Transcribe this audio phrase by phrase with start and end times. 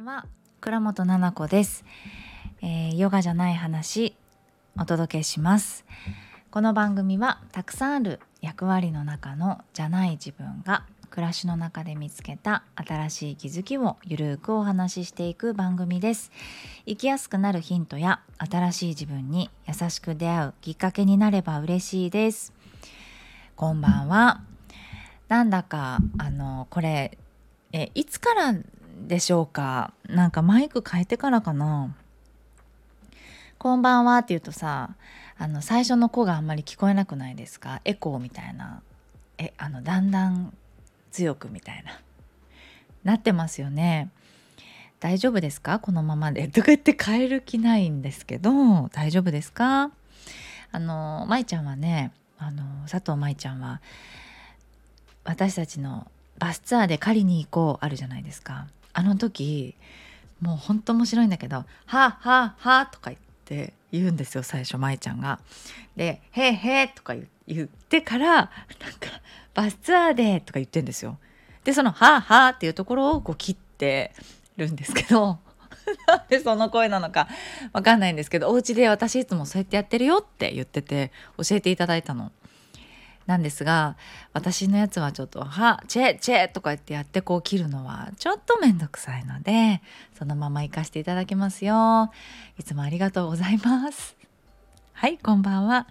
[0.00, 0.24] んは
[0.62, 1.84] 倉本々子です、
[2.62, 4.16] えーヨガじゃない話
[4.78, 5.84] お届けします。
[6.50, 16.32] この番組はたくさんある役割の中のじゃない自分が暮らしの中で見つけた新しい気づきをゆるーくお話ししていく番組です。
[16.86, 22.54] 生きやすくなるヒントや新しい自分に優しく出会うきっかけになれば嬉しいです。
[23.54, 24.40] こんばんは。
[25.28, 27.18] なんだかあのこれ
[27.72, 28.54] えいつから
[29.06, 29.92] でしょうか？
[30.08, 31.94] なんかマイク変えてからかな？
[33.58, 34.90] こんばんはって言うとさ
[35.38, 37.80] あの最初の子があんまり聞こえなくないですか？
[37.84, 38.82] エコーみたいな。
[39.38, 40.52] えあのだんだん
[41.10, 42.00] 強くみたいな。
[43.04, 44.10] なってますよね。
[45.00, 45.78] 大丈夫ですか？
[45.78, 46.48] このままで。
[46.48, 49.90] とか言って変える気ないんですけど大丈夫ですか？
[50.72, 53.80] あの舞ちゃんはねあの佐藤舞ちゃんは
[55.24, 56.06] 私たちの
[56.38, 58.66] バスツアーで狩りに行こうあるじゃないですか。
[58.92, 59.74] あの時
[60.40, 65.40] もうほんと面白いんだけど「はあはあはあ」とか言って言うんですよ最初舞ちゃんが。
[65.96, 67.14] で「へえへえ」とか
[67.46, 68.50] 言ってからなんか
[69.54, 71.18] 「バスツアーで」とか言ってんですよ。
[71.64, 74.12] でその「はあはあ」っていうところをこう切って
[74.56, 75.38] るんですけど
[76.06, 77.28] なんでその声なのか
[77.72, 82.32] わかんないんですけどお家で私いつもそうやってやってるよって言ってて教えていただいたの。
[83.30, 83.96] なんですが
[84.32, 89.82] 私のやつはちょっと「はチェチェ」とか言ってやってこう切るのはちょっと面倒くさいので
[90.18, 92.10] そのまま行かせていただきますよ。
[92.58, 94.16] いつもありがとうございます。
[94.94, 95.86] はいこんばんは。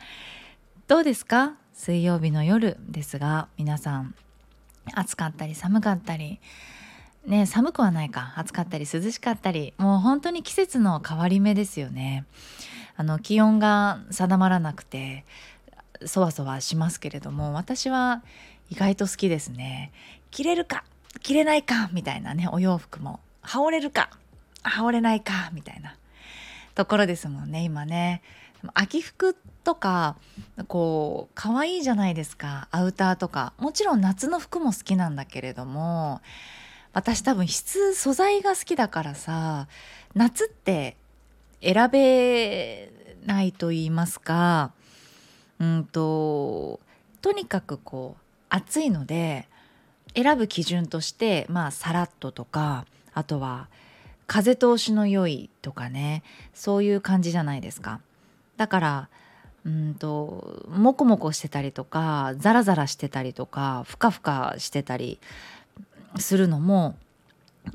[0.88, 1.54] どうですか？
[1.74, 4.16] 水曜日の夜ですが皆さん
[4.94, 6.42] 暑かったり寒かったり
[7.26, 8.34] ね寒くはないか。
[8.36, 12.26] 暑かったり涼しかったりもう本当に季節の変わり目ですよね。
[12.98, 15.24] あの気温が定まらなくて
[16.06, 18.24] そわそわしますけれども私は
[18.70, 19.92] 意外と好きですね。
[20.32, 20.84] 着れるか
[21.22, 23.20] 着れないかみたいなねお洋服も。
[23.42, 24.10] 羽織れるか
[24.64, 25.96] 羽織れないかみたいな。
[26.76, 28.22] ところですもんね今ね。
[28.74, 30.18] 秋服とか
[30.68, 32.68] こう可愛いじゃないですか。
[32.72, 33.54] アウターとか。
[33.58, 36.22] もちろん夏の服も好きなんだけれども
[36.94, 39.68] 私多分質素材が好きだからさ
[40.16, 40.98] 夏って
[41.62, 42.92] 選べ
[43.26, 44.72] ないと言いますか
[45.60, 46.80] うんと
[47.22, 49.48] とにかくこう暑いので
[50.16, 53.68] 選ぶ基準としてまあさらっととかあとは
[54.28, 58.00] 風通しの良いとかねそういう感じじゃないですか。
[58.58, 59.10] だから
[59.66, 65.20] うんとモコモコしてたりとかザラザラしてたりとかふかふかしてたり
[66.18, 66.96] するのも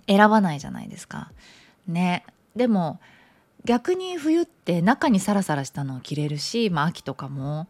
[0.06, 1.30] 選ばないじゃないですか。
[1.86, 2.24] ね。
[2.56, 3.00] でも
[3.64, 7.66] 逆に冬って中にサラサラしたのを着れるし、まあ、秋とかも。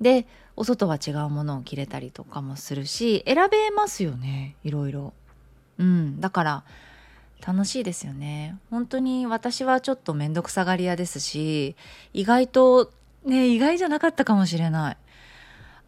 [0.00, 5.12] でお外は違うものを着れたりとかもするし選べますよねいろいろ。
[5.78, 6.64] うん、だから
[7.44, 8.58] 楽しいですよね。
[8.70, 11.76] 本当に私はちょっと面倒くさがり屋ですし
[12.12, 12.92] 意外と
[13.24, 14.96] ね意外じゃなかったかもしれない。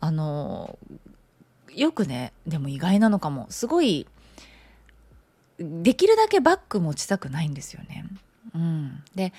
[0.00, 0.78] あの
[1.74, 3.46] よくねでも意外なのかも。
[3.50, 4.06] すごい
[5.58, 8.04] できるだけバッグ持ちたくないんですよね。
[8.56, 9.32] うん、で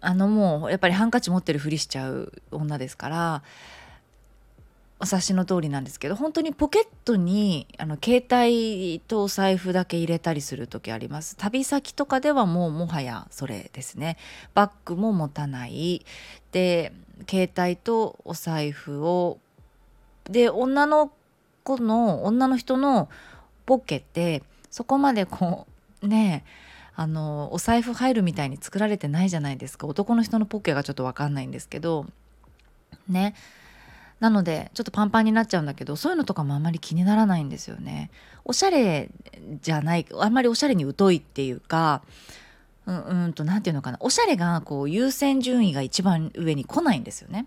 [0.00, 3.42] あのもうやっぱりハンカチ持ってるふりしちゃう女ですから
[4.98, 11.36] お察しの通りなんですけど本当にポケットにあの携帯とお財布だけ入れたりする時あります。
[11.36, 14.16] 旅先とかではもうもはやそれですね。
[14.54, 16.06] バッグも持たない。
[16.52, 16.92] で
[17.28, 19.38] 携帯とお財布を
[20.24, 21.10] で女の
[21.64, 23.08] 子の女の人の
[23.66, 25.66] ポケってそこまでこ
[26.02, 29.86] うねえあのお財布入るみたいに作られてないじゃないですか。
[29.86, 32.06] 男の人のポッケがちょっと分かんないんですけど。
[33.08, 33.34] ね。
[34.20, 38.10] なのでちょっとパンパンになっちゃうんだけどそういうのとかもあんまり気にならないんですよね。
[38.44, 39.10] おしゃれ
[39.60, 42.02] じゃないあんまりおしゃれに疎いっていうか
[42.86, 43.98] うんうんと何て言うのかな。
[44.00, 47.46] おしゃれがこう優先順位が一番上に来ないんですよね。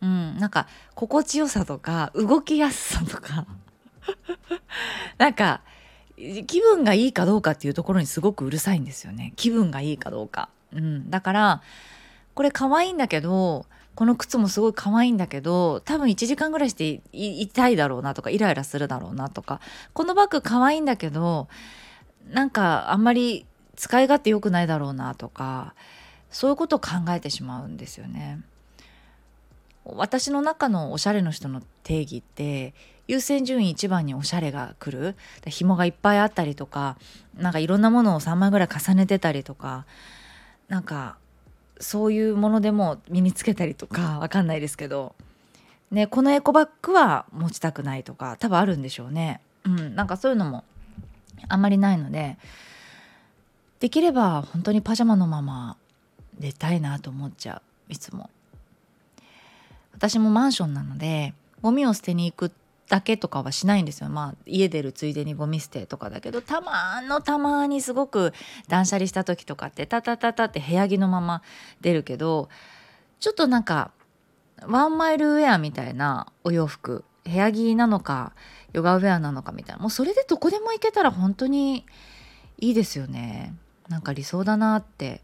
[0.00, 0.38] うん。
[0.38, 3.46] なんか心地よさとか動きやすさとか。
[5.18, 5.62] なんか
[6.16, 9.32] 気分がいいかどうかっていうところにすごくうるさいんですよね。
[9.36, 11.62] 気分がいいかどうか、うん、だから
[12.34, 19.60] これ可愛いんだけどこの靴もすごい可愛いんだけど多分1時間ぐらいして痛いだろうなとかイライラするだろうなとか
[19.94, 21.48] このバッグ可愛いんだけど
[22.30, 25.74] なんかあんまり使い勝手良くないだろうなとか
[26.30, 28.40] そういうことを考えてしまうんですよね。
[29.84, 32.74] 私の中のおしゃれの人の定義って
[33.08, 35.14] 優先順位一番におしゃれが来る。
[35.46, 36.96] 紐がいっぱいあったりとか
[37.36, 39.86] なんかいろんなものを3枚ぐらい重ねてたりとか
[40.68, 41.16] なんか
[41.78, 45.14] そういうものでも身につけたりとか わかんないですけど、
[45.90, 49.40] ね、このエコバッグは持ちたくないとか多分あるんでしょうね。
[49.64, 50.64] うん、なんかそういうのも
[51.48, 52.38] あんまりないので
[53.80, 55.76] できれば本当にパジャマのまま
[56.38, 57.92] 出たいなと思っちゃう。
[57.92, 58.30] いつも。
[59.92, 62.50] 私もマンションなのでゴミを捨てに行くっ
[62.88, 64.08] だけとかはしないんですよ。
[64.08, 68.32] まあ家出るついでにゴミ捨てとかだけどたまのたまにすごく
[68.68, 71.42] 断捨離した時とかってタタタタって部屋着のまま
[71.80, 72.48] 出るけど
[73.18, 73.90] ちょっとなんか
[74.66, 78.32] ワンマイルウェアみたいなお洋服部屋着なのか
[78.72, 81.86] ヨガウェアなのかみたいなもうそれでどこでも行けたら本当に
[82.58, 83.54] いいですよね。
[83.88, 85.22] なんか理想だなって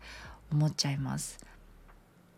[0.52, 1.38] 思っちゃいます。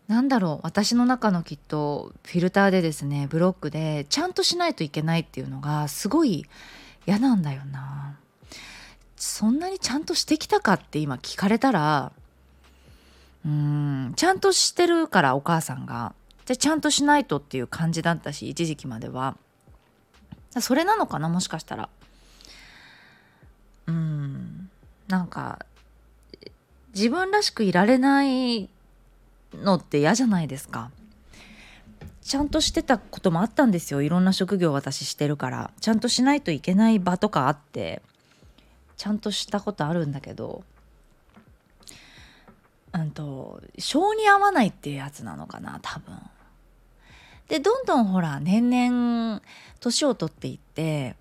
[0.07, 6.45] なんだろう私の中のきっとフィルターでですねブロックでちゃんとしないといけないっていうのがすごい
[7.07, 8.17] 嫌なんだよな。
[9.15, 12.11] そんなにちゃんとしてきたかって今聞かれたら
[13.45, 16.13] うんちゃんとしてるからお母さんが
[16.45, 19.37] じゃちゃんとしないとっていう感じだったし一時期までは。
[20.59, 21.89] それなのかなもしかしたら。
[23.87, 24.69] うん
[25.07, 25.65] なんか
[26.93, 28.69] 自分らしくいられない
[29.63, 30.91] のって嫌じゃないですか。
[32.21, 34.01] ちゃんとしてたこともあったんですよ。
[34.01, 35.71] いろんな職業私してるから。
[35.79, 38.01] ちゃんとしないといけない場とかあって。
[38.97, 40.63] ちゃんとしたことあるんだけど。
[42.93, 46.17] うんと性に合わないっていうやつなのかな多分。
[47.47, 49.41] でどんどんほら年々
[49.79, 51.15] 年を取っていって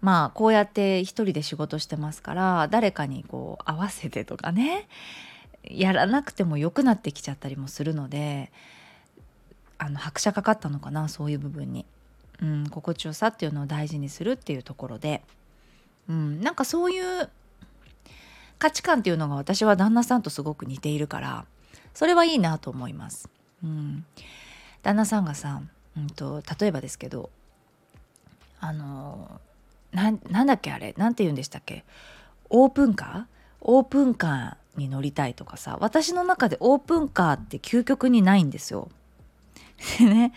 [0.00, 4.88] まあこうやって一人で仕事してますから誰かにこう合わせてとかね。
[5.64, 8.50] やらなくても良くなってきちゃったりもするので
[9.78, 11.86] あの拍車かかったのかなそういう部分に、
[12.40, 15.22] うん、心地よさっていうのを大事にするっていうところで、
[16.08, 17.28] うん、なんかそういう
[18.58, 21.44] 価値観っていうのが私は旦那さんとすごく似ているから
[21.94, 23.28] それはいいなと思います。
[23.62, 24.04] うん、
[24.82, 25.62] 旦那さんがさ、
[25.96, 27.30] うんと、例えばですけど
[28.60, 29.40] あの
[29.92, 31.84] ななんだっけあれなんて言うんでしたっけ？
[32.50, 33.24] オープンカー？
[33.60, 38.88] オープンカーに乗りたいとかさ私の中でオープンカーって究極にないんですよ。
[39.98, 40.32] でね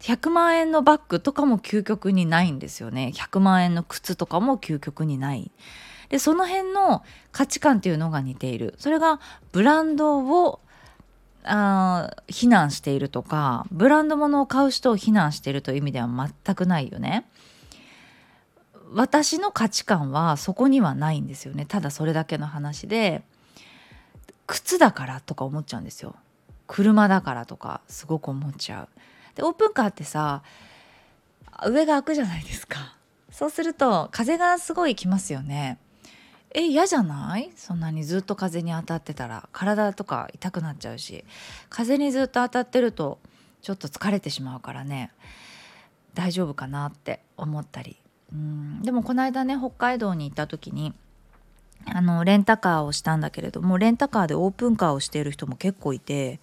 [0.00, 3.12] 100万円のバッグとかも究極にないんですよね。
[3.14, 5.50] 100万円の靴とかも究極にない。
[6.08, 8.74] でその辺の価値観っていうのが似ている。
[8.78, 9.20] それが
[9.52, 10.60] ブランドを
[11.44, 17.26] あ非難しているとかブランド物を買う人を非難しているという意味では全くないよね。
[18.92, 21.66] 私の価値観はそこにはないんですよね。
[21.66, 23.22] ただそれだけの話で。
[24.50, 26.16] 靴だからとか思っちゃうんですよ。
[26.66, 28.88] 車だからとかすごく思っちゃう。
[29.36, 30.42] でオープンカーってさ
[31.64, 32.96] 上が開くじゃないですか。
[33.30, 35.78] そうすると風がすごい来ますよね。
[36.52, 37.52] え嫌じゃない？
[37.54, 39.48] そんなにずっと風に当たってたら。
[39.52, 41.24] 体とか痛くなっちゃうし。
[41.68, 43.20] 風にずっと当たってると
[43.62, 45.12] ちょっと疲れてしまうからね。
[46.14, 47.96] 大丈夫かなって思ったり。
[48.32, 48.82] うん。
[48.82, 50.92] でもこの間ね北海道に行った時に
[51.86, 56.38] あのレンタカーをしたんだけれどもレンタカーでオープンカーをしている人も結構いて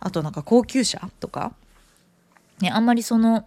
[0.00, 1.54] あとなんか高級車とか、
[2.60, 3.46] ね、あんまりその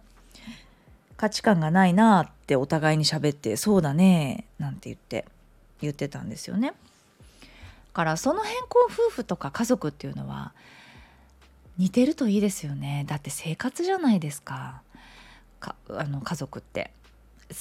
[1.16, 5.26] 価値観がないなってお互いに喋ってそうだねなんて言って
[5.80, 6.68] 言ってたんですよね。
[6.68, 6.74] だ
[7.92, 10.52] からその辺こう夫婦とか家族っていうのは
[11.78, 13.04] 似てるといいですよね。
[13.06, 14.82] だって生活じゃないですか。
[15.60, 16.90] かあの家族って。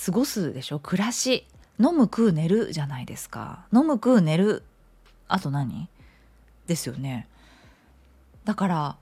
[0.05, 0.79] 過ごすでしょ？
[0.79, 1.45] 暮らし。
[1.79, 3.65] 飲む食う寝るじゃないですか。
[3.73, 4.63] 飲む食う寝る
[5.27, 5.89] あと何？
[6.67, 7.27] ですよね。
[8.43, 8.95] だから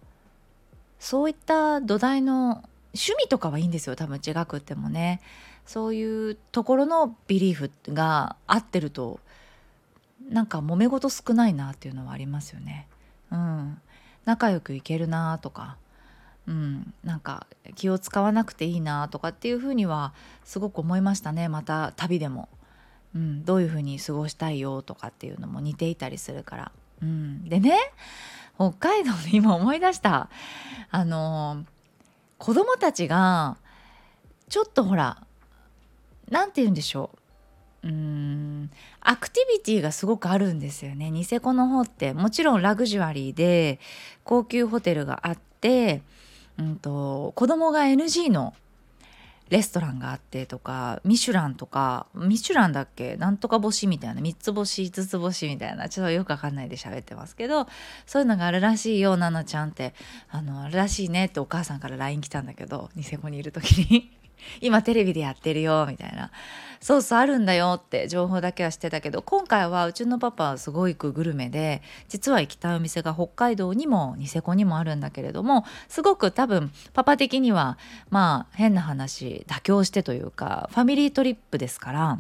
[0.99, 2.63] そういった土台の
[2.93, 3.95] 趣味とかはいいんですよ。
[3.95, 5.21] 多分違くってもね。
[5.65, 9.19] そういうところのビリーフが合ってると
[10.29, 12.87] なんか揉め事少ないなっていうのはありますよね。
[13.31, 13.79] うん、
[14.25, 15.77] 仲良くいけるなとか、
[16.47, 20.13] うん、なんか気を使わなくていいなとかっていうふうには
[20.43, 21.47] すごく思いましたね。
[21.47, 22.49] また旅でも。
[23.15, 26.71] うん、どういうふうに過ごしたいよとかっていうのも似ていたりするから。
[27.01, 27.77] うん、でね
[28.55, 30.29] 北海道で今思い出した。
[30.91, 31.65] あの
[32.37, 33.57] 子供たちが
[34.49, 35.25] ちょっとほら
[36.29, 37.09] 何て言うんでしょ
[37.83, 37.87] う。
[37.87, 41.11] うーんアクティビティがすごくあるんですよね。
[41.11, 42.13] ニセコの方って。
[42.13, 43.79] もちろんラグジュアリーで
[44.23, 46.01] 高級ホテルがあって、
[46.57, 48.53] うんと、子供が NG の
[49.53, 53.17] レストランがあってとかミシュランとかミシュランだっけ？
[53.17, 57.67] なんとか星みたいな3つ星5つ星みたいなちょっとよくわかんないで喋ってますけど
[58.07, 59.93] そういうのがあるらしいよななちゃんって。
[60.29, 64.22] あのあるらしいねってお母さんから LINE 来たんだけどニセコにいる時に。
[64.61, 66.31] 今テレビでやってるよみたいな。
[66.83, 77.77] そうそうあるんだよって情報だけはしてたけど今回はうちのパパはすごいグルメで実は行きたいお店が北海道にもニセコにもあるんだけれどもすごく多分パパ的には
[78.09, 82.19] まあ変な話妥協してというかファミリートリップですから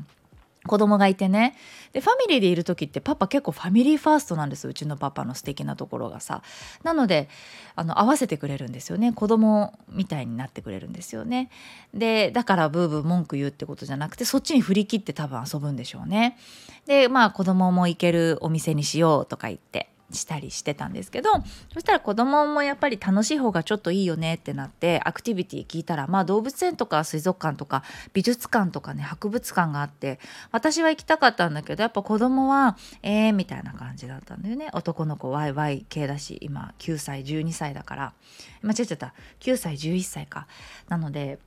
[0.65, 1.55] 子供がいてね。
[1.91, 6.41] でファミリーでいる時ってパパ結構ファミリーファーストなんですうちのパパの素敵なところがさ。
[6.83, 7.29] なので
[7.75, 9.13] あの合わせてくれるんですよね。
[9.13, 11.49] 子供みたいになってくれるんですよね。
[11.93, 16.37] でだからブーブー文句言うってことじゃなくてそっちに振り切って多分遊ぶんでしょうね。
[16.85, 19.92] でまあ子供も行けるお店にしようとか言って。
[20.11, 21.31] したりしてたんですけど
[21.73, 27.83] そしたら子供もやっぱり楽しい方がちょっといいよねってなってアクティビティ聞いたらまあ動物園とか水族館とか
[28.13, 30.19] 美術館とかね博物館があって
[30.51, 38.13] 私は行きたかったんだけどやっぱ子供はえーみたいな感じだったんだよね男の子ワイワイ系だし今9歳12歳だから
[38.61, 40.47] 間違っちゃった9歳11歳か
[40.89, 41.39] なので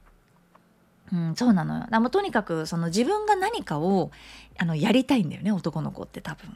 [1.13, 2.01] うん、そうなのよ。
[2.01, 4.11] もとにかくその自分が何かを
[4.59, 6.51] あのやりたいんだよね男の子って多分。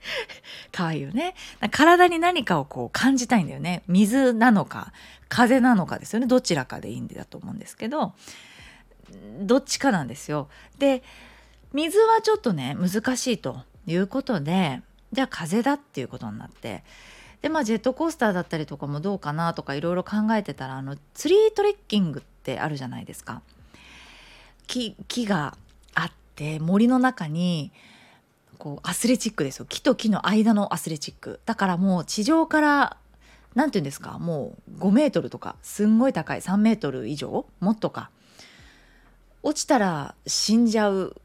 [0.72, 1.34] 可愛いよね。
[1.70, 3.82] 体に何かをこう感じたいんだよね。
[3.86, 4.92] 水なのか、
[5.28, 6.26] 風なのかですよね。
[6.26, 8.14] どちらかでいいんだと思うんですけど、
[9.40, 10.48] どっちかなんですよ。
[10.78, 11.02] で、
[11.72, 16.82] 水はちょっとね、難しいということで、じゃあ風だっていうことになって、
[17.42, 23.42] で、まあジェットコースターだったりとかもどうかなとかいろいろ考えてたら、あの、ツリートレッキングってあるじゃないですか。
[24.66, 25.56] 木、木が
[25.94, 27.72] あって、森の中に、
[28.58, 29.66] こうアスレチックですよ。
[29.68, 31.40] 木と木の間のアスレチック。
[31.46, 32.96] だからもう地上から
[33.54, 34.18] 何て言うんですか？
[34.18, 37.46] もう5メートルとかすんごい高い3メートル以上？
[37.60, 38.10] もっとか。
[39.42, 41.16] 落ちたら死んじゃう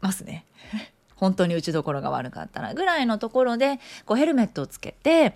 [0.00, 0.46] ますね。
[1.16, 5.34] 本当に打ちどころが悪かったらぐらいのところでこうヘルメットをつけて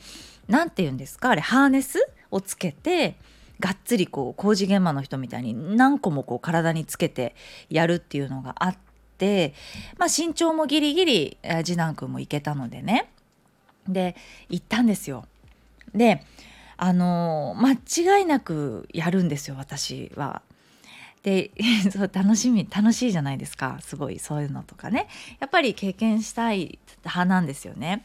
[0.49, 1.31] 何て言うんですか？
[1.31, 1.99] あれハーネス
[2.31, 3.17] をつけて
[3.61, 7.37] がっつりこう工事現場の人みたいに何個もこう体につけて
[7.69, 8.92] やるっていうのがあって。
[9.23, 9.55] て、
[9.99, 13.09] まあ、身長もギリギリ次男くんも行けたのでね
[13.87, 14.17] で
[14.49, 15.27] 行ったんですよ。
[15.95, 16.25] で
[16.77, 17.75] あの間
[18.19, 20.43] 違いなくやるんですよ私は。
[21.23, 21.53] で
[21.93, 25.07] そう楽しみ楽しいじゃないですかすごいそういうのとかね
[25.39, 28.05] やっぱり経験したい派なんですよね。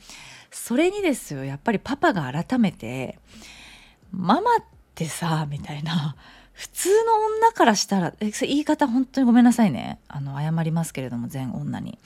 [0.52, 3.18] それにですよやっぱりパパが改めて
[4.12, 6.16] 「ママってさ」みたいな
[6.58, 10.00] 普通の女からしたらえ言い方本当にごめんなさいね。
[10.08, 12.00] あの謝りますけれども全女に。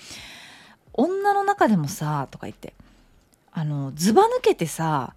[0.91, 2.73] 女の中でもさとか言って。
[3.53, 5.13] あのずば抜けてさ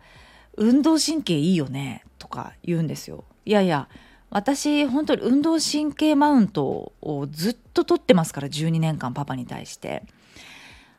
[0.56, 3.24] 運動神経いいよねとか言うんですよ。
[3.44, 3.88] いやいや
[4.30, 10.04] 私本当に運動神経マウントをずっと取ってますから12年間パパに対して。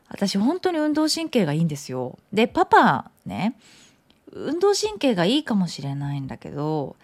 [0.08, 2.18] 私本当に運動神経がいいんですよ。
[2.34, 3.56] でパパね
[4.30, 6.96] 運動神経がいいかもしれないんだけど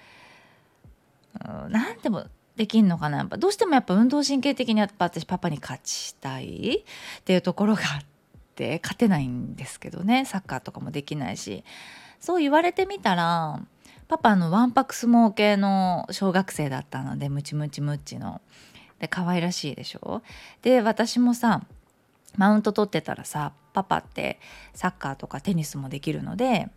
[1.71, 3.19] 何でもできんのかな？
[3.19, 6.85] やっぱどうしてもやっぱ運動神経的にやっぱ私パパに勝ちたい？
[7.21, 8.05] っていうところがあっ
[8.55, 10.25] て勝てないんですけどね。
[10.25, 11.65] サッカーとかもできないし。
[12.21, 13.61] そう言われてみたら
[14.07, 18.41] パパのわんぱく相撲系の小学生だったのでムチムチムチの。
[19.01, 20.23] で可愛らしいでしょ？
[20.61, 21.63] で私もさ
[22.37, 24.39] マウント取ってたらさパパって
[24.75, 26.69] サッカーとかテニスもできるので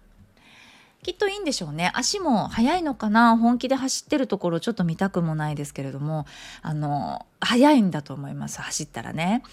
[1.06, 1.92] きっといいんでしょうね。
[1.94, 3.38] 足も速いのかな。
[3.38, 6.26] 本気で走ってるところちょっと見たくもないですけれども。
[6.64, 8.60] あの速いんだと思います。
[8.64, 9.44] 走ったらね。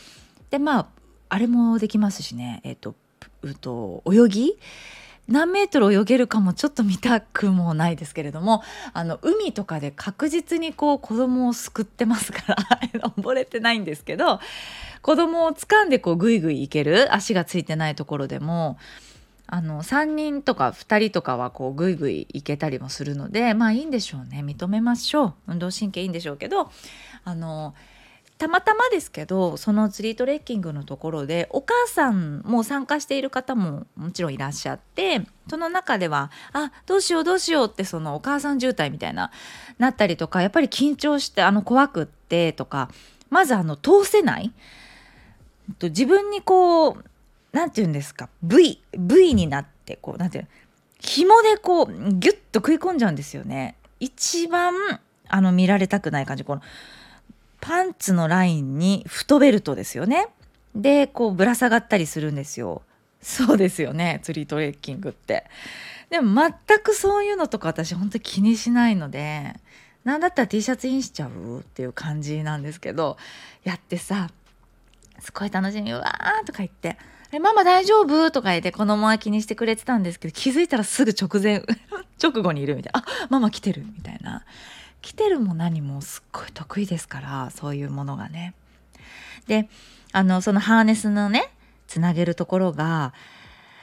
[0.48, 0.86] でまあ
[1.28, 2.62] あれもできますしね。
[2.64, 2.94] えっ、ー、と
[3.42, 4.58] うと泳ぎ？
[5.28, 8.62] 何メートル泳げるかもちょっと見たくもないですけれども。
[8.94, 12.56] あの海とかで確実にこう子供を救ってますから。
[13.14, 14.40] 溺れてないんですけど。
[15.02, 17.14] 子供を掴んでこうグイグイいける？
[17.14, 18.78] 足がついてないところでも。
[19.46, 24.42] あの3人とか2人とかはこうグイグイいけたりもするのでまあいいんでしょうね。
[24.44, 25.34] 認めましょう。
[25.48, 26.70] 運動神経いいんでしょうけど
[27.24, 27.74] あの
[28.38, 39.30] たまたまですけどその釣りトレッキングのところでお母さんも参加している方ももちろんいらっしゃってその中ではあどうしようどうしようってそのお母さん渋滞みたいな
[39.78, 42.90] なったりとかやっぱり緊張してあの怖くってとか
[43.30, 44.52] まずあの通せない。
[45.80, 47.04] 自分にこう
[47.52, 50.48] 何て言うんですか？V, v になってこう何て言う
[50.98, 53.76] 紐でこうギュッと食い込んじゃうんですよね。
[54.00, 54.74] 一番
[55.28, 56.44] あの見られたくない感じ。
[56.44, 56.62] この
[57.60, 60.28] パンツのラインに太ベルトですよね。
[60.74, 62.82] でこうぶら下がったりするんですよ。
[63.20, 64.20] そうですよね。
[64.22, 65.44] 釣りトレッキングって。
[66.12, 69.54] でも全くそういうのとか私本当気にしないので
[70.04, 73.16] なんだったら T シャツインしちゃうっていう感じなんですけど
[73.64, 74.28] やってさ
[75.20, 76.98] すごい楽しみうわーとか言って
[77.32, 78.30] え、ママ大丈夫？
[78.30, 81.62] とか言って子供は気にしてくれてたんですけど、気づいたらすぐ直前、
[82.22, 83.00] 直後にいるみたいな。
[83.00, 84.44] あ、ママ来てるみたいな。
[85.00, 88.54] 来てるも何もすっごい得意ですから、そういうものがね。
[89.46, 89.68] で、
[90.12, 91.50] あの、そのハーネスのね、
[91.88, 93.14] つなげるところが、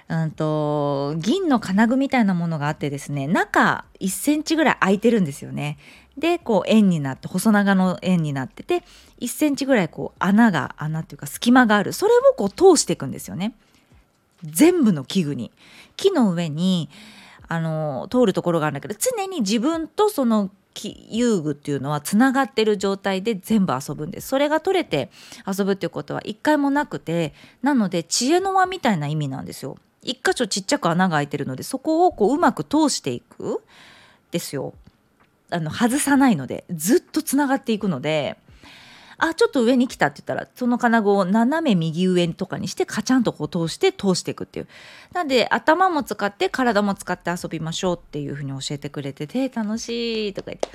[0.10, 5.78] うんと銀の金具みたいなものがあってですね中1センチぐらい空いてるんですよね。
[6.20, 8.84] でこう円になって細長の円になってて
[9.22, 11.94] 1センチぐらいこう穴が穴っていうか隙間がある。
[11.94, 13.54] それをこう通していくんですよね。
[14.44, 15.52] 全部の器具に。
[15.98, 16.90] 木の上に
[17.48, 20.50] あの通るところがあるんだけど常に自分とその
[21.10, 24.28] 遊具っていうのはつながってる状態で全部遊ぶんです。
[24.28, 25.10] それが取れて
[25.46, 29.78] 遊ぶっていうことは一回もなくてなので知恵の輪みたいな意味なんですよ。
[30.02, 33.62] 一箇所ちっちゃく穴が開いてるのでそこをこううまく通していく。
[34.32, 34.74] ですよ。
[35.52, 38.38] あの外さないのでずっとつながっていくので
[39.20, 44.68] あちょっと上に来たって言ったらその金具を斜め右上とかにしてカチャンとこう通して通していくっていう。
[45.14, 50.70] なんで頭も使って体も使って遊びましょうっていうふうに教えてくれてて楽しいとか言って。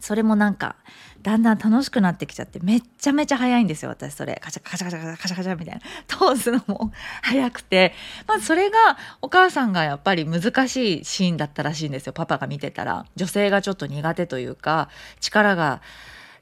[0.00, 0.76] それもなんか
[1.22, 4.40] だんだん楽しくなってきちゃってめっちゃめちゃ早いんですよ私それ。
[4.42, 5.80] カチャカチャカチャカチャカチャみたいな。
[6.06, 7.94] 通すのも早くて。
[8.26, 8.76] まずそれが
[9.20, 13.04] お母さんがやっぱり難しいシーンだったらしいんですよパパが見てたら。
[13.16, 14.88] 女性がちょっと苦手というか
[15.20, 15.82] 力が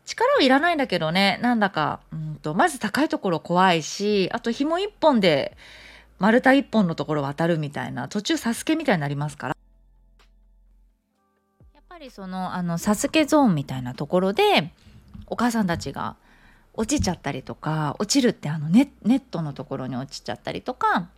[0.05, 5.57] 力はいらないんだけどねなんだかうんとまず高いところ怖いしあと紐一本で
[6.19, 9.56] 丸太一本のところ渡るみたいな途中サスケみたいになりますから。
[11.97, 14.71] ぱりそのあのサスケゾーンみたいなところで
[15.29, 16.17] お母さんたちが
[16.75, 21.09] 落ちちゃったりとか落ちるってあのネネットのところに落ちちゃったりとか、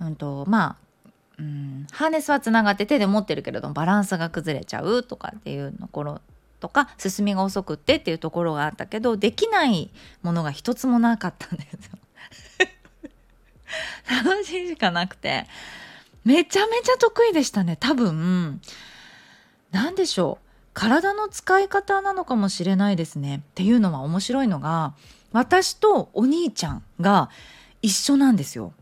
[0.00, 6.20] うんとまあうん、ハーネスはつながって手で持ってるけれどもバランスが崩れちゃうとかっていうところ
[6.58, 9.90] とか進みが遅くってっていうところがあったけどできない
[10.22, 11.98] ものが一つもなかったんですよ。
[14.24, 15.46] 楽しいしかなくて
[16.24, 18.62] めちゃめちゃ得意でしたね多分
[19.74, 20.46] 何でしょう。
[20.72, 23.38] 体の使い方なのかもしれないですね。
[23.38, 24.94] っていうのは面白いのが
[25.32, 27.28] 私とお兄ちゃんが
[27.82, 28.72] 一緒なんですよ。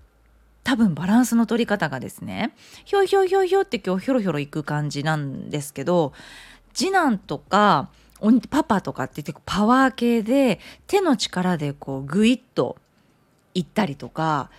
[0.64, 2.54] 多分バランスの取り方がですね。
[2.84, 6.12] ひょいひょいひょいひょって今日ひょろひょろいく感じなんですけど
[6.74, 7.88] 次男とか
[8.50, 12.76] パパとかって結構パワー系で手の力でこうグイッと
[13.54, 14.50] いったりとか、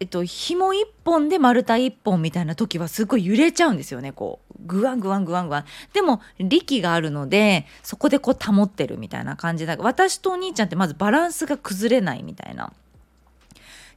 [0.00, 4.49] えっと、紐一本で丸太一本みたいな時はすごい揺れちゃうんですよねこう。
[4.66, 5.64] グワングワングワングワン。
[5.92, 9.76] でも力があるのでそこでこう保ってるみたいな感じだ。
[9.78, 12.72] 私とお兄ちゃんってまずバランスが崩れないみたいな。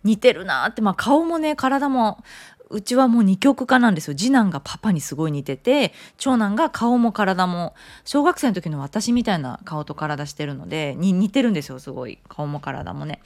[0.03, 0.81] 似てるなって。
[0.81, 2.23] まあ顔もね体も
[2.69, 4.15] うちはもう二極化なんですよ。
[4.15, 7.75] 次男がパパにすごい似てて長男が顔も体も。
[8.03, 12.19] 小学生の時の私みたいな顔と体してるので似てるんですよすごい。
[12.27, 13.21] 顔も体もね。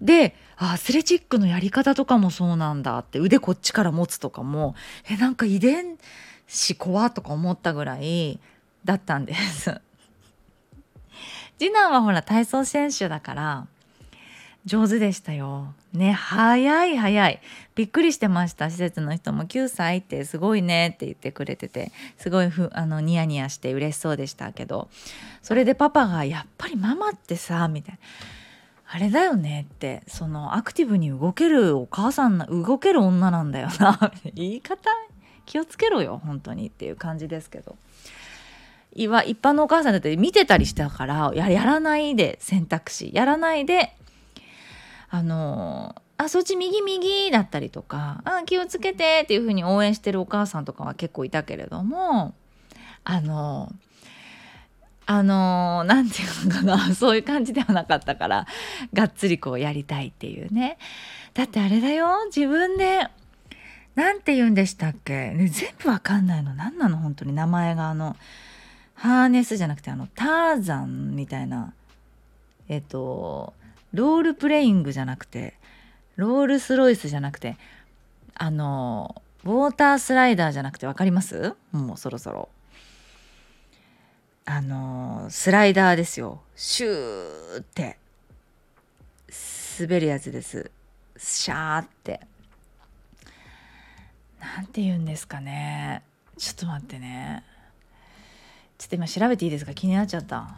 [0.00, 3.18] でアスレチックのやり方とかもそうなんだって。
[3.20, 4.74] 腕こっちから持つとかも。
[5.08, 5.96] えなんか遺伝
[6.46, 8.38] 子怖とか思ったぐらい
[8.84, 9.80] だったんです。
[11.58, 13.66] 次男はほら体操選手だから
[14.64, 15.74] 上手でしたよ。
[15.92, 17.40] ね、早い早い。
[17.74, 18.70] びっくりしてました。
[18.70, 24.88] 施設の人も9歳ってすごいねって言ってくれてて、すごいふあのニヤニヤして嬉しそうでしたけど、
[25.42, 28.00] それでパパがやっぱりママってさ、みたいな。
[28.86, 34.88] あれだよねってそのアクティブに動けるお母さんな動ける女なんだよな言い方
[35.46, 37.76] 気をつけろよ本当にっていう感じですけど。
[38.96, 43.92] 一般のお母さんだって見てたりしたからやらないで選択肢やらないで
[45.10, 52.34] あのあそっち右右だったりとかあ気をつけてっていう風に応援してるお母さんとかは結構いたけれども
[53.02, 53.72] あの
[55.06, 58.46] あの何て言うのかな そういう感じではなかったから
[58.92, 60.78] がっつりこうやりたいっていうね。
[61.34, 63.08] だってあれだよ自分で
[63.94, 66.54] 何て言うんでしたっけ、ね、全部わかんないの。
[66.54, 66.96] 何なの？
[66.98, 67.32] 本当に。
[67.32, 68.16] 名前があの
[68.94, 71.72] ハーネスじゃなくてあのターザンみたいな
[72.68, 73.54] えっと
[73.92, 75.54] ロールプレイングじゃなくて
[76.16, 77.56] ロールスロイスじゃなくて
[78.34, 81.54] あのウォータースライダーじゃなくて分かります？
[81.72, 82.48] もうそろそろ。
[84.46, 86.40] あのスライダーですよ。
[86.56, 87.98] シューって。
[89.80, 90.70] 滑るやつです。
[91.16, 92.20] シャーって。
[94.56, 96.02] なんて言うんですかね。
[96.36, 97.42] ちょっと待ってね。
[98.76, 99.72] ちょっと今調べていいですか？
[99.72, 100.48] 気になっちゃった。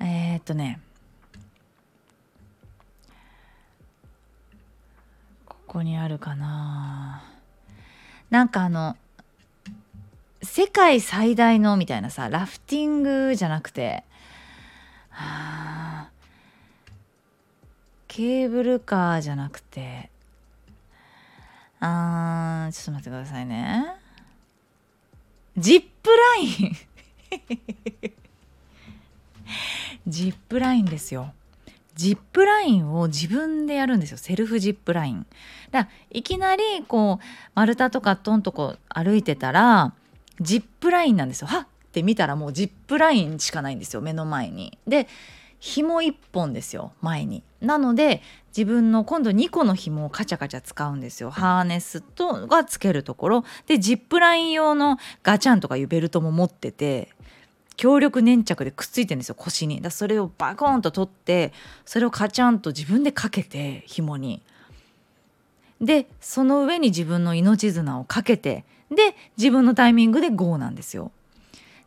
[0.00, 0.80] えー、っとね。
[5.46, 7.24] ここにあるかな。
[8.30, 8.96] なんかあの
[10.42, 14.04] 世界最大のみたいなさラフティングじゃなくて。
[15.10, 15.91] はあ。
[18.14, 20.10] ケーブルカーじゃなくて。
[21.80, 23.86] あーちょっと待ってくださいね。
[25.56, 26.76] ジップライン。
[30.06, 31.32] ジップラインですよ。
[31.94, 34.18] ジップラインを自分でやるんですよ。
[34.18, 35.26] セルフジップライン。
[35.70, 39.94] だいきなりこう丸太とかトンとこ歩いてたら
[40.38, 41.46] ジップラインなんですよ。
[41.46, 41.62] はっ！
[41.62, 44.02] って見たらもうジップラインしかないんですよ。
[44.02, 44.76] 目の前に。
[44.86, 45.08] で
[45.62, 47.44] 紐1本ですよ前に。
[47.60, 51.30] なので自分の今度2個の紐をカチャカチャ使うんですよ。
[51.30, 53.44] ハーネスとがつけるところ。
[53.68, 57.10] でジップライン用のガチャンとかいうベルトも持ってて
[57.76, 59.80] 強力粘着でくっついてるんですよ腰に。
[59.80, 61.52] だそれをバコーンと取って
[61.84, 64.42] それをカチャンと自分でかけて紐に。
[65.80, 71.12] でその上に自分の命綱をかけてで自分のタイミングで GO なんですよ。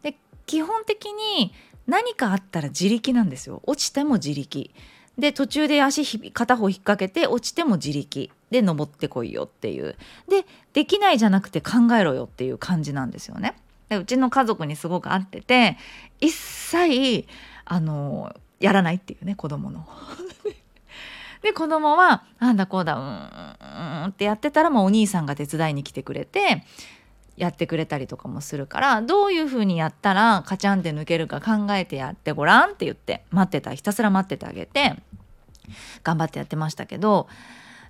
[0.01, 1.51] で基本的に
[1.88, 4.71] 何かあったら自力なんですよ落ちても自力
[5.17, 9.95] で途中で足片方引っ掛けて落ちても自力で登ってこいよっていう
[10.28, 13.56] でできないじゃなくて考えろよっていう感じなんですよね。
[13.89, 15.78] でうちの家族にすごく合ってて
[16.19, 17.28] 一切
[17.63, 19.88] あのやらないっていうね子供の。
[21.41, 26.65] で子供はなんだこうだうんうんってやってたらもうお兄さんが手伝いに来てくれて
[27.38, 34.95] やってくれたりとかもするからどういう風にやったらカチャンって抜けるか考えてやってごらんって言って待ってたひたすら待っててあげて
[36.04, 37.28] 頑張ってやってましたけど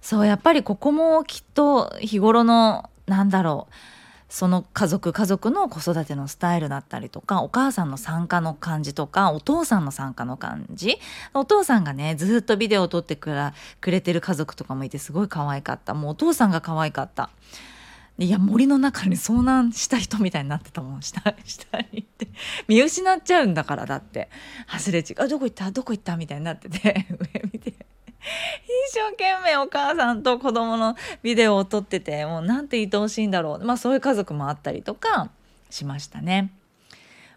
[0.02, 3.74] そうやっぱりここもきっと日頃のなんだろう
[4.28, 10.98] その家族家族の子育てのスタイルだったりとかお母さんの参加の感じとかお父さんの参加の感じ
[11.34, 13.32] お父さんがねずっとビデオを撮ってく
[13.86, 17.30] れてる家族とかもいてすごい可愛かったもうお父さんが可愛かった。
[18.18, 21.02] いや森の中に遭難した人みたいになってたもん。
[21.02, 22.28] 下下に行って。
[22.68, 24.30] 見失っちゃうんだからだって。
[24.68, 25.28] 外れ違う。
[25.28, 25.70] どこ行った？
[25.72, 26.16] どこ行った？
[26.16, 27.08] みたいになってて。
[27.34, 27.72] 上見て。
[27.72, 27.76] 一
[28.94, 33.66] 生懸命お母さんと子供のビデオを撮っててもうなんて愛おしいんだろう。
[33.66, 35.30] まあそういう家族もあったりとか
[35.70, 36.52] しましたね。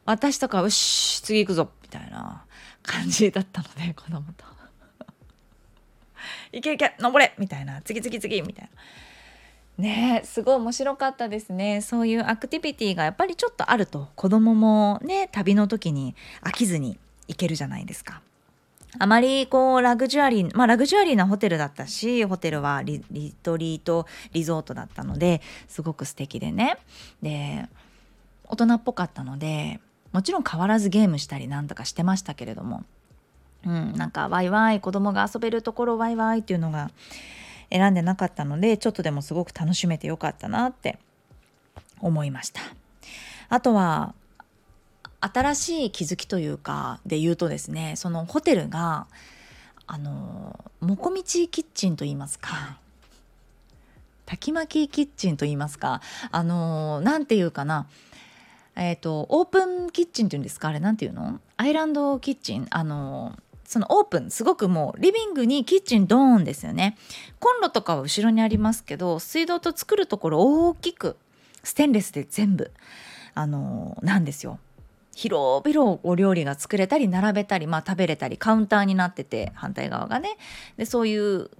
[0.04, 2.44] 私とか「よし次行くぞ」みたいな
[2.82, 4.44] 感じだったので子供と
[6.52, 8.70] 「いけいけ登れ!」みたいな「次次次」みたいな。
[9.78, 11.80] ねすごい面白かったですね。
[11.80, 18.20] そういうアクティビティがやっぱりちょっとあると子供もね旅の時に飽きずに行けるじゃないですか。
[18.98, 23.00] あまりこうラグジュアリーまあラグジュアリーなホテルだったしホテルはリ
[23.42, 26.78] トリートリゾートだったのですごく素敵でね。
[27.22, 27.68] で
[28.44, 29.78] 大人っぽかったので
[30.12, 32.82] もちろん変わらずゲームしたりなんとかしてましたけれども、
[33.66, 36.90] うん、なんかワイワイ子供が遊べるところワイワイっていうのが
[37.70, 40.98] 選んでなかったのでちょっとでもすごく楽しめてよかったなって
[42.00, 42.60] 思いました。
[43.48, 44.14] あとは
[45.20, 49.06] 新しい気づきというかで言うとですねそのホテルが
[49.86, 52.78] あのもこみちキッチンと言いますか
[54.26, 57.86] 炊き巻きキッチンと言いますかあのなんていうかな
[58.76, 61.40] えっ、ー、とオープンキッチンっていうんですかあれなんていうの？
[61.56, 62.66] アイランドキッチン？
[62.70, 63.34] あの
[63.68, 66.96] そのオープンすごくもうリビングにキッチンドーンですよね。
[67.38, 71.18] コンロとかは後ろにありますけど水道と作るところ大きく
[71.62, 72.72] ステンレスで全部
[73.34, 74.58] あのなんですよ。
[75.14, 80.38] 広々お料理が作れたり並べたり、まあ、食べれたりカウンターになってて反対側がね。
[80.78, 81.50] でそういう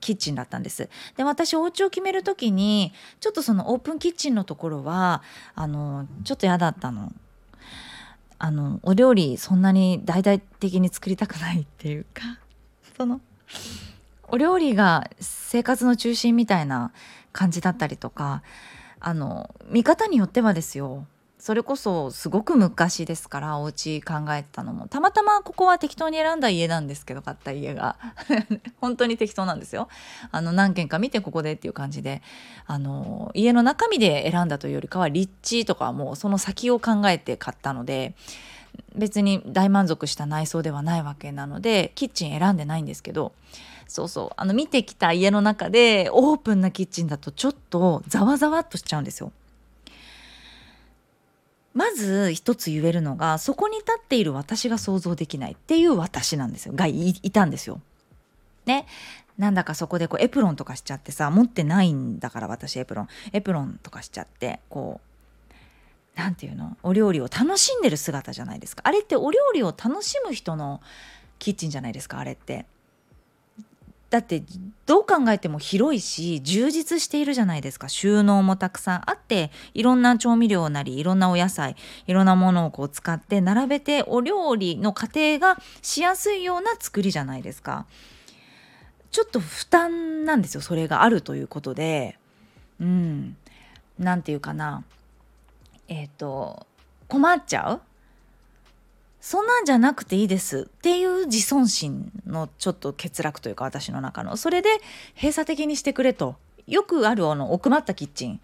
[0.00, 0.90] キッチンだったんです。
[1.16, 5.22] で私お家を決める時にちょっとそのオープンキッチンのところは
[5.54, 7.12] あのちょっと嫌だったの。
[8.44, 12.40] あのお料理そんなに大々的に作りたくないっていうか
[12.98, 13.20] その
[14.26, 16.90] お料理が生活の中心みたいな
[17.32, 18.42] 感じだったりとか
[18.98, 21.06] あの見方によってはですよ。
[21.42, 24.86] それこそすごく昔ですからお家考えてたのも。
[24.86, 27.96] たまたまここは適当に選んだ家なんですけど買った家が。
[28.80, 29.88] 本当に適当なんですよ。
[30.30, 32.22] あの何軒か見てここでっていう感じで。
[32.68, 38.14] あの家の中身で選んだというよりかは立地とかはもうその先を考えて買ったので
[38.94, 43.32] 別に大満足した内装ではないわけなのでキッチン選んでないんですけど。
[43.88, 44.30] そうそう。
[44.36, 49.32] あの見てきた家の中でオープンなキッチンだとちょっとざわざわっとしちゃうんですよ。
[51.74, 56.74] まず一つ言えるのがそこに立っている私が想像できないっていう私なんですよ。
[56.74, 57.80] がいたんですよ。
[58.66, 58.86] ね。
[59.38, 63.08] なんだかそこでこうエプロンとかしちゃってさ持ってないんだから私エプロン。
[63.32, 65.52] エプロンとかしちゃってこう
[66.14, 66.76] 何て言うの？
[66.82, 68.82] お料理を楽しんでる姿じゃないですか。
[68.84, 70.82] あれってお料理を楽しむ人の
[71.38, 72.66] キッチンじゃないですかあれって。
[74.12, 74.42] だって
[74.84, 77.88] どう考えても広いし充実しているじゃないですか。
[77.88, 87.86] 収納もたくさんあっていろんな調味料なりいろんなお野菜いろんなものをこう使って並べてお料理の過程がしやすいような作りじゃないですか。
[89.10, 92.18] ちょっと負担なんですよそれがあるということで。
[92.78, 93.34] うん。
[93.98, 94.84] 何て言うかな。
[95.88, 96.66] えっ、ー、と
[97.08, 97.80] 困っちゃう
[99.22, 100.68] そんなんじゃなくていいです。
[100.68, 104.36] っていう自尊心のちょっと欠落というか私の中の。
[104.36, 104.68] それで
[105.14, 106.34] 閉鎖的にしてくれと。
[106.66, 108.40] よくあるあの奥まったキッチン。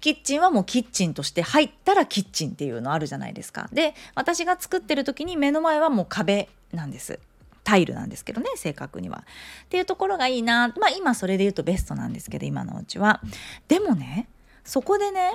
[0.00, 3.68] キッチンはもうキッチンとして入ったらキッチンっていうのあるじゃないですか。
[3.74, 7.20] で私が作ってる時に目の前はもう壁なんです。
[7.62, 9.24] タイルなんですけどね正確には。
[9.64, 10.68] っていうところがいいな。
[10.80, 13.20] まあ今それで言うとベストなんですけど今のうちは。
[13.68, 14.28] でもね
[14.64, 15.34] そこでね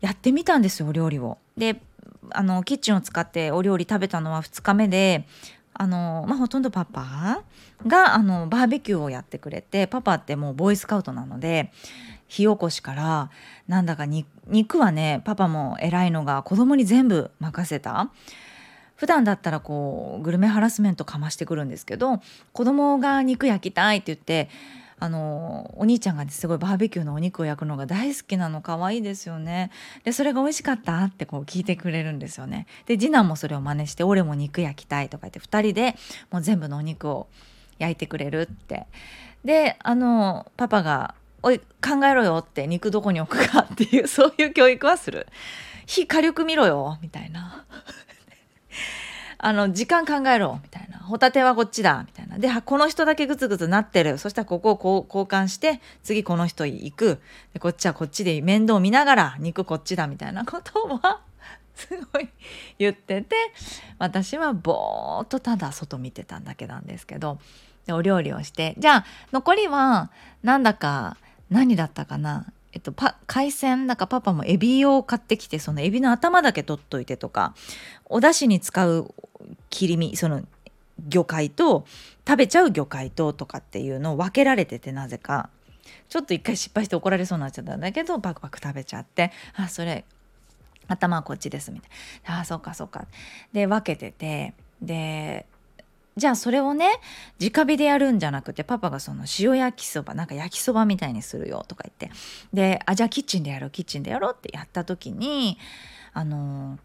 [0.00, 1.38] やってみたんですよお料理を。
[1.56, 1.80] で
[2.34, 5.26] あのキッチンを使ってお料理食べたのは2日目で
[5.74, 7.42] あの、まあ、ほとんどパパ
[7.86, 11.72] があのバーベキューをやってくれてパパってもうボーイスカウトなので
[12.28, 13.30] 火起こしから
[13.68, 18.10] なんだか肉はねパパも偉いのが子供に全部任せた。
[18.94, 22.20] 普段だったらこうグルメハラスメントかましてくるんですけど
[22.52, 24.48] 子供が肉焼きたいって言って
[25.02, 29.72] あのお兄ちゃんが、ね、すごいバーベキューのお肉を焼くのが大好きなの可愛いですよね。
[30.04, 32.68] でそれが美味しかったってこう聞いてくれるんですよね。
[32.86, 35.96] で次男もそれを真似して俺も肉焼きたいとか言って2人で
[36.30, 37.26] もう全部のお肉を
[37.80, 38.86] 焼いてくれるって。
[39.44, 45.26] であのパパが「おい考えろよ」って肉どこに置くかっていうそういう教育はする
[45.84, 47.64] 火火力見ろよみたいな。
[49.44, 52.21] あの時間考えろみたいなホタテはこっちだみたいな。
[52.38, 54.18] でこの人だけグツグツなってる。
[54.18, 57.20] そしたらここをこう交換して次この人行く。
[57.52, 61.20] でこっちはこっちで面倒見ながら肉こっちだみたいなことは
[61.74, 62.28] すごい
[62.78, 63.36] 言ってて
[63.98, 67.38] 私はぼーっとただ外見てたんだけなんですけど
[67.86, 68.74] でお料理をして。
[68.78, 70.10] じゃあ残りは
[70.42, 71.16] なんだか
[71.50, 72.46] 何だったかな。
[72.74, 72.94] えっと、
[73.26, 77.54] 海鮮なんかパパもエビを買ってきてそのエビの頭だけ取っといてとか
[78.06, 79.14] お出汁に使う
[79.68, 80.42] 切り身その
[81.06, 81.84] 魚介と
[82.26, 85.50] 食べちゃう魚介ととかっていうのを分けられててなぜか。
[86.08, 90.04] ちょっと一回失敗して怒られそうになっちゃったんだけどパクパク食べちゃってあそれ
[90.86, 91.90] 頭はこっちですみたい
[92.28, 92.40] な。
[92.40, 93.06] あそうかそうか。
[93.52, 95.46] で分けててで
[96.16, 97.00] じゃあそれをね
[97.40, 102.10] 直火でやるんじゃなくてパパがその塩焼きそばなんか焼きそばみたいにするよとか言って。
[102.52, 105.58] であじゃあキッチンでやろうキッチンでやろうってやった時に
[106.12, 106.78] あの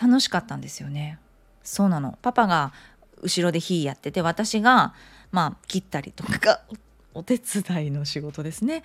[0.00, 1.18] 楽しかったんですよね。
[1.62, 2.18] そうなの。
[2.20, 2.72] パパが
[3.22, 4.94] 後ろで火やってて私が
[5.32, 6.60] まあ切ったりとか
[7.14, 8.82] お手伝いの仕事ですね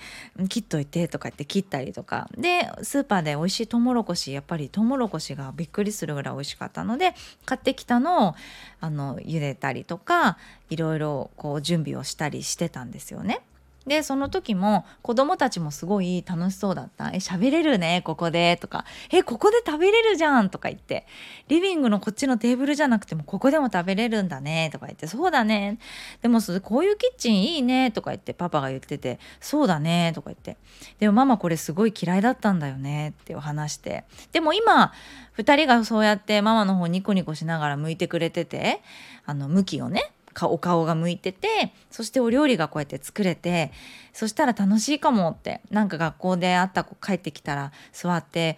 [0.47, 7.13] 切っといてとか言って切ったりとかでスーパーで美味しいトウモロコシやっぱりトウモロコシがびっくりするぐらい美味しかったので
[7.45, 8.35] 買ってきたのを
[8.79, 10.37] あの茹でたりとか
[10.69, 13.41] いろいろこう準備をしたりしてたんですよね。
[13.87, 21.07] でその時も子供たちもすごい楽しそうだった「え喋れるねここで」とか「えここで食べれるじゃん」とか言って
[21.49, 25.79] 「リビングのこっちのテーブルじゃなくてもここでも食べれるんだね」とか言って「そうだね」
[26.21, 27.91] でもこういうキッチンいいね。
[27.91, 30.57] とか言ってパパが言ってて「そうだね」とか言って
[30.99, 34.05] 「でもママこれすごい嫌いだったんだよね」って話して。
[34.31, 34.93] でも今
[35.37, 38.81] 2人がそうやってママの方ニコニコしながら向いてくれてて。
[39.25, 40.11] あの向きをね。
[40.43, 43.71] お顔が向いててそしてお料理がこうやって作れて
[44.13, 48.57] そしたら楽しいかもってなんか学校で会った子帰ってきたら座って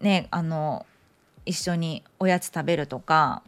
[0.00, 0.86] ねあの
[1.44, 3.42] 一緒におやつ食べるとか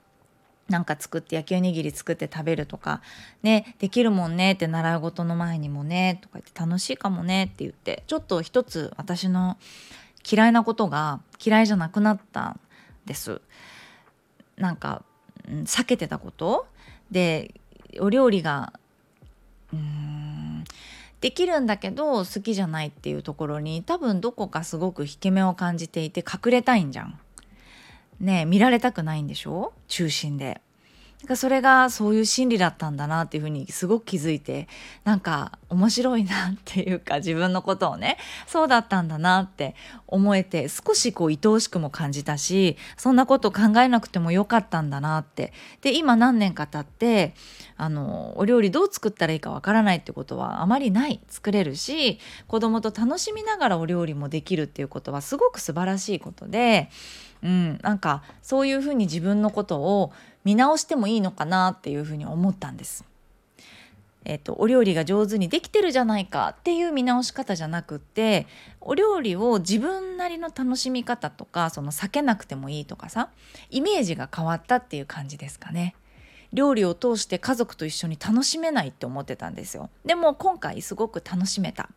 [0.69, 3.03] なんか作って焼きおにぎり作って食べるとか
[3.43, 9.59] ねできるもんねって習い事の前にもねとか言って楽しいかもねって言ってちょっと一つ私の
[10.31, 12.61] 嫌いなことが嫌いじゃなくなったん
[13.05, 13.43] です。
[14.57, 15.03] なんか
[15.47, 16.67] 避けてたこと
[17.11, 17.55] で
[18.01, 18.73] お料理が
[21.21, 27.19] できるんだけど好きじゃないっていうところに多分どこかすごく引け目を感じていて隠れたいんじゃん。
[28.21, 29.73] ね見られたくないんでしょ？
[29.89, 30.61] 中心で。
[31.27, 34.69] かそれがそういう心理だったんだなっていうふうにすごく気づいて
[35.05, 39.75] なんか面白いなっていうか自分のことをねそうだったんだなって
[40.07, 45.53] 思えて少しこう愛おしくも感じたしそんなこと考えなくてもよかったんだなって。
[45.83, 47.35] で今何年か経って
[47.77, 51.21] あのお料理どう作ったらいいかわからないってことはあまりない。
[51.29, 56.91] 作れるし子供と楽しみながらお料理もできるっていうことはすごく素晴らしいことで、
[57.45, 60.13] うん、なんかそういうふうに自分のことを
[60.45, 63.05] 見直してもいいのかなっていうふうに思ったんです。
[64.25, 68.47] えっと、お料理が上手にできてるじゃないかっていう見直し方じゃなくって
[68.81, 73.29] お料理を自分なりの楽しみ方とかその避けなくてもいいとかさ
[73.69, 75.95] イメージが変わったっていう感じですかね。
[76.55, 79.91] 料理を通して家族と一緒に楽しめないって思ってたんですよ。
[80.07, 81.91] でも今回すごく楽しめた。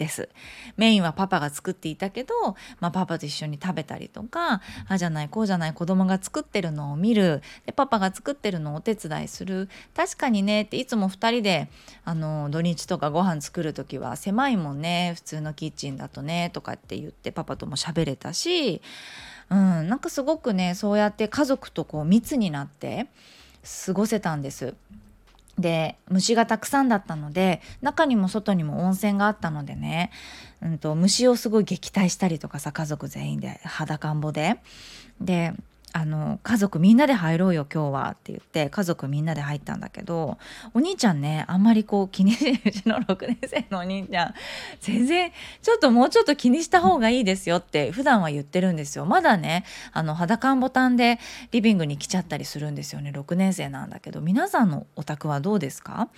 [0.00, 0.30] です。
[0.78, 2.34] メインはパパが作っていたけど、
[2.80, 11.68] まあ、パパと一緒に食べたりとかあじゃないこうじゃない子供が作ってるのを見るでパパが作ってるのをお手伝いする確かにねっていつも2人で
[12.04, 18.80] あの土日とかご飯作る時は狭いもんね普通のキッチンだとねとかって言ってパパとも喋れたし
[19.50, 23.08] うん、なんかすごくねそうやって家族とこう密になって
[23.86, 24.74] 過ごせたんです。
[25.60, 30.10] で虫がたくさんだったので中にも外にも温泉があったのでね、
[30.62, 34.56] うんと、虫をすごい撃退したりとかさ家族全員で裸んぼで。
[35.20, 35.52] で
[35.92, 40.38] あの家族みんなで入ろうよ今日はって言って家族みんなで入ったんだけど
[40.72, 44.34] お兄ちゃんねあんまりこう気にしてうちの6年生のお兄ちゃん
[44.80, 51.18] 全然ちょっともうちょっと気にした方がいいですよって普段は言ってるんですよまだねあの裸んボタンで
[51.50, 56.08] リビングに来ちゃったりするんですよね6年生なんだけど皆さんのお宅はどうですか？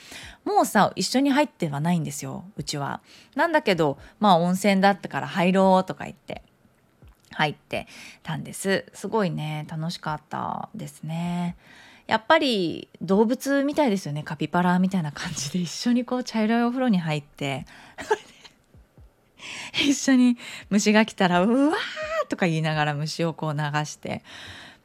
[0.44, 3.00] もうさ一緒に入ってはないんですようちは。
[3.34, 6.42] なんだけどまあ温泉だったから入ろうとか言って。
[7.32, 7.86] 入って
[8.22, 8.84] たんです。
[8.94, 11.56] すごいね楽しかったですね。
[12.06, 14.22] やっぱり動物みたいですよね。
[14.22, 17.66] カピバラみたいな感じで一緒にこう茶色いお風呂に入って。
[19.84, 20.38] 一緒に
[20.70, 21.76] 虫が来たら「うわ!」
[22.28, 24.22] とか言いながら虫をこう流して。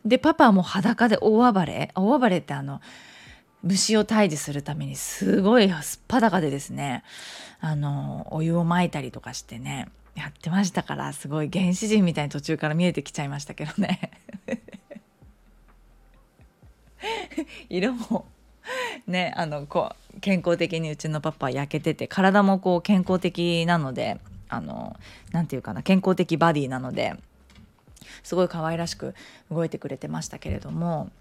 [0.05, 1.91] でパパはもう裸で大暴れ。
[1.95, 2.81] 大暴れってあの
[3.63, 7.03] 虫を退治するためにすごいすっぱだかでですね。
[7.59, 9.89] あのお湯をまいたりとかしてね。
[10.17, 14.11] やってましたからすごい原始人みたいに途中から見えてきちゃいましたけどね
[17.69, 18.25] 色も
[19.05, 24.97] ねあのこう健康的にうちのパパ焼けてて体もこう健康的なのであの
[25.31, 27.15] 何て言うかな健康的バディなので
[28.23, 29.13] すごい可愛らしく
[29.51, 31.11] 動いてくれてましたけれども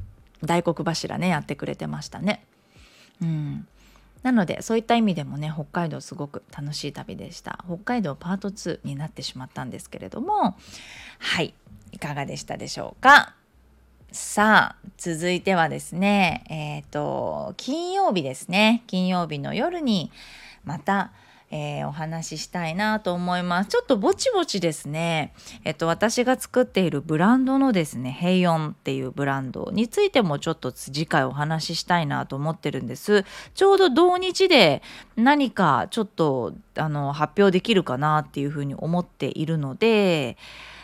[0.42, 2.42] 大黒柱ねやってくれてましたね。
[3.20, 3.68] うん
[4.26, 7.64] なのでそういった意味でもね北海道すごく楽しい旅でした。
[7.68, 10.56] 北海道パート2になってしまったんですけれども。
[11.20, 11.54] はい。
[11.92, 13.36] いかがでしたでしょうか？
[14.10, 18.82] さあ続いてはですねえっ、ー、と金曜日ですね。
[18.88, 20.10] 金曜日の夜に
[20.64, 21.12] また
[21.50, 23.70] えー、お話ししたいなと思います。
[23.70, 25.32] ちょっとぼちぼちですね、
[25.64, 33.24] えっと、私が作っているブランドのですね、ヘイヨンっていうブランドについてもちょっと次回お話ししたいなと思ってるんです。
[33.54, 34.82] ちょうど同日で
[35.16, 40.36] 何かちょっとあの発表できるかなっていうふうに思っているので、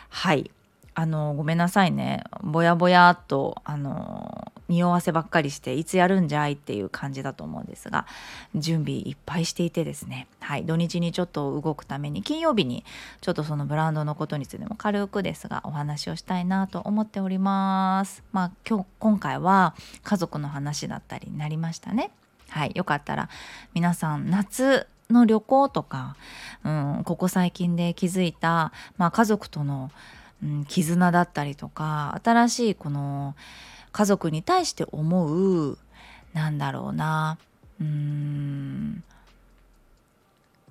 [0.09, 0.49] はい。
[0.95, 2.23] あのごめんなさいね。
[2.41, 8.05] ぼやぼやっとあの匂わせばっかりしていつやるんじゃいっていう感じだと思うんですが
[8.55, 10.27] 準備いっぱいしていてですね。
[10.39, 10.65] はい。
[10.65, 12.83] 土日にちょっと動くために金曜日に
[13.21, 18.23] ちょっとそのブランドのことについても軽くですがお話をしたいなと思っております。
[18.31, 22.11] まあ今日今回は家族の話だったりになりましたね。
[22.49, 22.71] はい。
[22.75, 23.29] よかったら
[23.73, 26.15] 皆さん夏の旅行とか、
[26.63, 29.91] うん、ここ最近で気づいた、まあ、家族との
[30.43, 33.35] うん、絆だったりとか新しいこの
[33.91, 35.77] 家族に対して思う
[36.33, 37.37] なんだろうな
[37.79, 39.03] うん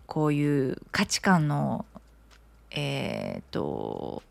[0.06, 1.86] こういう価値観の
[2.70, 4.22] えっ、と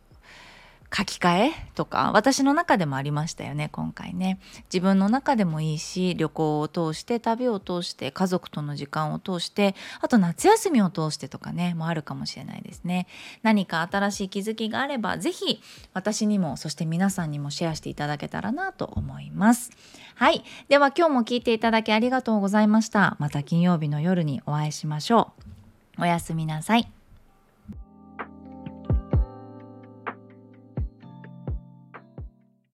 [0.94, 4.40] 書き換えとか私の中でもありましたよね今回ね。
[4.66, 13.08] 自分の中でもいいし旅行を通して旅を通して家族との時間を通してあと夏休みを通してとかねもあるかもしれないですね。
[13.42, 15.62] 何か新しい気づきがあれば是非
[15.94, 19.72] 私にもそして皆さんにもシェアしていただけたらなと思います。
[20.16, 20.44] はい。
[20.68, 23.16] では今日も聞いていただきありがとうございました。
[23.20, 25.32] また金曜日の夜にお会いしましょ
[25.98, 26.02] う。
[26.02, 27.01] おやすみなさい。